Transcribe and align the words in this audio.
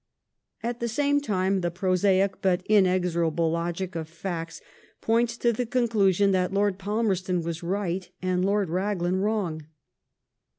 At 0.63 0.79
the 0.79 0.87
same 0.87 1.21
time 1.21 1.61
the 1.61 1.69
piosaic 1.69 2.41
but 2.41 2.65
inexorable 2.65 3.51
logic 3.51 3.93
of 3.93 4.09
facts 4.09 4.59
points 4.99 5.37
to 5.37 5.53
the 5.53 5.67
conclusion 5.67 6.31
that 6.31 6.51
Lord 6.51 6.79
Palmerston 6.79 7.43
^as 7.43 7.61
right 7.61 8.09
and 8.19 8.43
Lord 8.43 8.71
Raglan 8.71 9.17
wrong. 9.17 9.67